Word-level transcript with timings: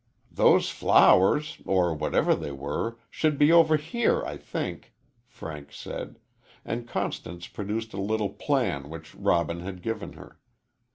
"Those 0.31 0.71
flowers, 0.71 1.61
or 1.63 1.93
whatever 1.93 2.33
they 2.33 2.51
were, 2.51 2.97
should 3.11 3.37
be 3.37 3.51
over 3.51 3.77
here, 3.77 4.25
I 4.25 4.35
think," 4.35 4.93
Frank 5.27 5.71
said, 5.71 6.17
and 6.65 6.87
Constance 6.87 7.45
produced 7.47 7.93
a 7.93 8.01
little 8.01 8.29
plan 8.31 8.89
which 8.89 9.13
Robin 9.13 9.59
had 9.59 9.83
given 9.83 10.13
her. 10.13 10.39